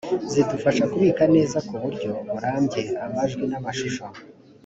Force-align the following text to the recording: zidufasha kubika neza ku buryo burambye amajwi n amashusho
zidufasha 0.31 0.83
kubika 0.93 1.23
neza 1.35 1.57
ku 1.67 1.73
buryo 1.81 2.09
burambye 2.29 2.83
amajwi 3.05 3.43
n 3.51 3.53
amashusho 3.59 4.03